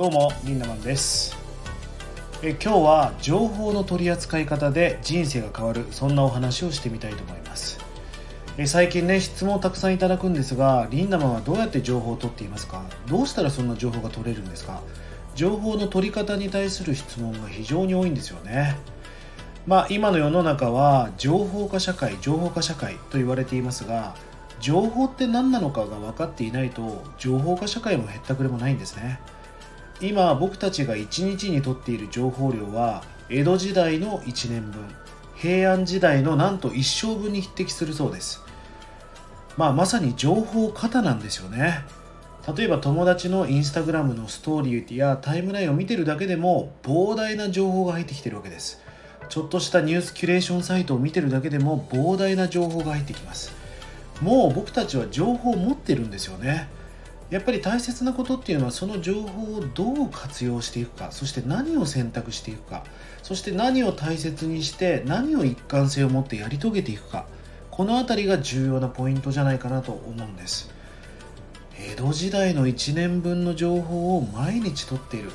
[0.00, 1.36] どうもリンダマンです。
[2.42, 7.78] え今日は情報の取り扱い方で人生が変わるそんなお話をしてみたいと思います。
[8.56, 12.82] え最近ね質問をたくさんいただくんですがリンダマンはどうやって情報を取っていますか？
[13.08, 14.80] どうしたらそんな情報が取れるんですか？
[15.34, 18.78] 情報の取り方に対する質問が非常に多いんですよね。
[19.66, 24.14] まあ今の世の中は情報化社会情報化社会と言われていますが
[24.60, 29.20] 情報って何なのかが分かっていないと情報化社会もへったくれもないんですね。
[30.00, 34.82] 今僕たちが1日にとっている情報量は江戸時代の1年分
[35.34, 38.42] 平安時代のなんと一生分に匹敵するそうです。
[39.56, 41.84] まあまさに情報型なんですよね。
[42.56, 48.82] 例えば友達のインスタグラムのストーリーやタイムラインを見てるだけでも膨大な情報が入ってきてるわけです。
[49.28, 53.52] ちょっとしたニュースキュレーションサイトを見てるだけでも膨大な情報が入ってきます。
[54.20, 56.68] もう僕たちは情報を持ってるんですよね。
[57.30, 62.84] やっぱり大切なことっていうのはその情報をどう活用していくかそして何を選択していくか
[63.22, 67.26] そして何を大切にして何を一貫性を持ってやり遂げていくか
[67.70, 70.70] この辺りが重要なポイントじゃないかなと思うんです。
[71.78, 75.30] 江戸時代の1年分の情報を毎日取っている。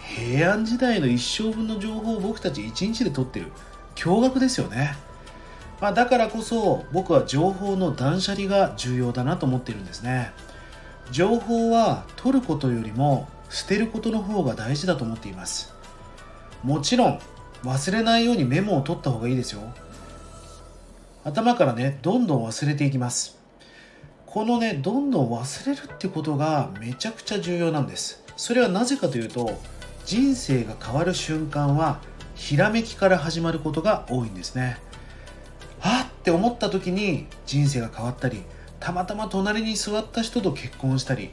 [0.00, 3.46] 平安時代の一生分の情報を僕たち1日で取ってる。
[3.96, 4.94] 驚愕ですよね。
[5.80, 10.32] まあ、だからこそ僕は情報の断捨離が重要だなと思っているんですね。
[11.10, 15.74] 情報は取ることよりも捨てることの方が大事だと思っています。
[16.62, 17.20] もちろん
[17.62, 19.60] 忘れないようにメモを取った方がいいですよ。
[21.24, 23.38] 頭からねどんどん忘れていきます。
[24.26, 28.22] このねどんどん忘れるってことがめちゃくちゃ重要なんです。
[28.36, 29.60] それはなぜかというと
[30.04, 32.00] 人生が変わる瞬間は
[32.34, 34.78] ひらめきから始まることが多いんですね。
[35.80, 38.42] あって思った時に人生が変わったり
[38.80, 41.30] たまたま隣に座った人と結婚したり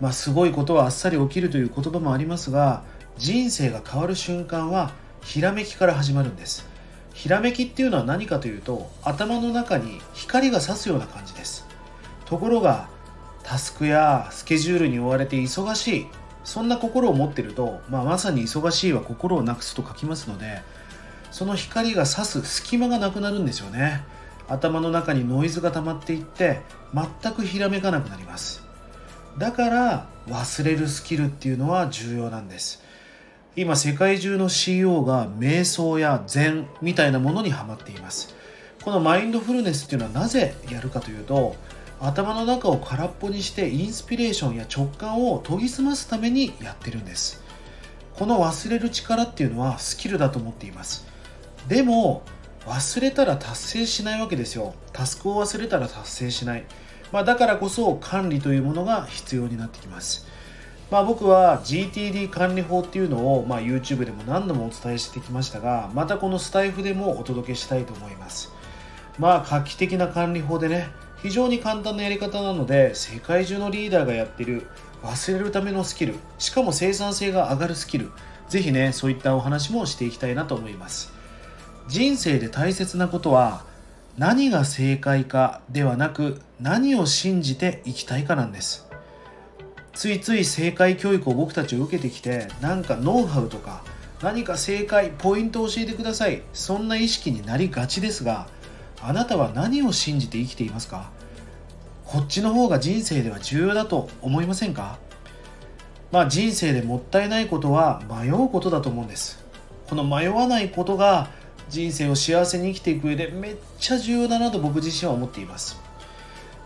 [0.00, 2.82] まあすごいことはあっさり起きるという言葉もありますが
[3.18, 4.92] 人生が変わる瞬間は
[5.22, 6.66] ひらめきから始まるんです。
[7.12, 11.66] ひらめきっていうのは何かというと頭の中に光が差すような感じです。
[12.24, 12.88] ところが
[13.42, 16.06] タスクやスケジュールに追われて忙しい
[16.44, 20.62] そんな心を持ってると、まあ、まさに忙しいは心をなくすと書きますので
[21.30, 24.02] その光が差す隙間がなくなるんですよね。
[24.50, 26.60] 頭の中にノイズが溜まっていって
[26.92, 28.62] 全くひらめかなくなります。
[29.38, 32.82] だから忘れるスキルっていうのは重要なんです。
[33.56, 38.34] 今世界中の CEO が瞑想や禅みたいなものにはまっています。
[38.82, 41.54] このマインドフルネスっていうのはなぜやるかというと
[42.00, 47.42] 頭の中を空っぽにしてインスピレーションや直感を研ぎ澄ますためにやってるんです。
[48.16, 51.06] この忘れる力っていうのはスキルだと思っています。
[51.68, 52.22] でも
[52.66, 54.74] 忘れたら達成しないわけですよ。
[54.92, 56.64] タスクを忘れたら達成しない、
[57.12, 60.26] まあ、だからこそ管理というものが必要になってきます。
[60.90, 68.52] まあ、僕は GTD 管理法っていうのを、まあ、YouTube でも何度もお伝えしてきましたがまたこのスタイフでもお届けしたいと思います。
[69.18, 70.88] まあ画期的な管理法でね
[71.22, 74.66] 非常に簡単なやり方なので世界中のリーダーがやっている
[75.02, 78.10] 忘れるためのスキルしかも生産性が上がるスキル
[78.48, 81.19] ぜひねそういったお話もしていきたいなと思います。
[81.90, 83.64] 人生で大切なことは
[84.16, 88.86] 何が正解かではなく何を信じていきたいかなんです。
[89.92, 93.82] ついつい正解教育を僕たちを受けてきてなんかノウハウとか
[94.22, 98.46] 何か正解ポイントを教えてくださいそんな意識になりがちですが
[99.02, 101.10] あなたは何を信じて生きていますか？
[102.04, 105.00] こっちの方が人生では重要だと思いませんか？
[106.12, 109.44] まあ人生でもったいないことは迷うことだと思うんです。
[109.88, 111.30] この迷わないことが
[111.70, 115.80] 人生を幸せに生きていく上でめっちゃ重要だなと僕自身は思っています。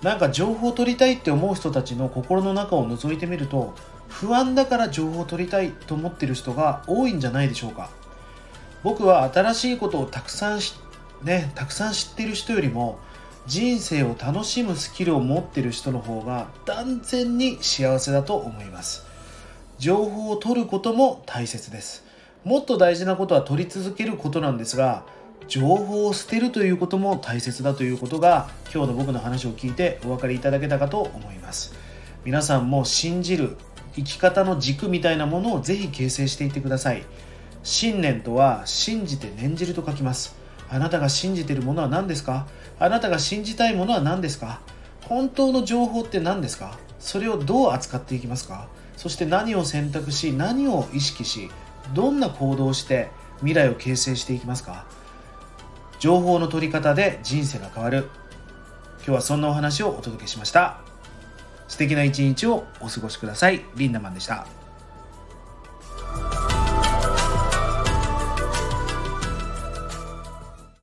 [0.00, 3.74] なんか情報を取りたいって思う人たちの心の中を覗いてみると
[4.08, 7.90] 不安だから情報を取りたいと思ってる人が多いんじゃないでしょうか。
[8.82, 10.60] 僕は新しいことをたくさん
[11.22, 12.98] ねたくさん知ってる人よりも
[13.46, 19.04] 人生を楽しむスキルを持ってる人の方が断然に幸せだと思います。
[19.78, 22.04] 情報を取ることも大切です。
[22.44, 25.04] もっと大事なことは取り続けることなんですが
[25.48, 31.74] 情報を捨てるということも大切だということが今日の僕の話を聞いてお分かりいただけたかと思います。
[32.24, 33.56] 皆さんも信じる
[33.94, 37.04] 生き方の軸みたいなものをぜひ形成していってください。
[37.62, 40.36] 信念とは信じて念じると書きます。
[40.70, 42.46] あなたが信じてるものは何ですか？
[42.78, 44.60] あなたが信じたいものは何ですか？
[45.02, 46.78] 本当の情報って何ですか？
[46.98, 48.68] それをどう扱っていきますか？
[48.96, 51.50] そして何を選択し何を意識し
[51.94, 54.84] どんな行動をして未来を形成していきますか？
[55.98, 58.08] 情報の取り方で人生が変わる。
[58.98, 60.80] 今日はそんなお話をお届けしました。
[61.68, 63.64] 素敵な一日をお過ごしください。
[63.76, 64.61] リンダマンでした。